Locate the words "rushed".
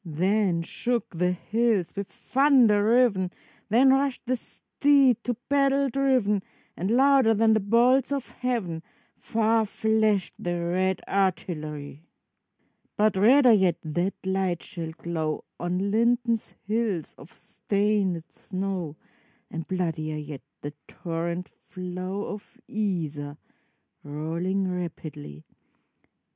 3.91-4.25